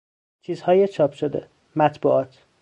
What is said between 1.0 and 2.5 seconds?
شده، مطبوعات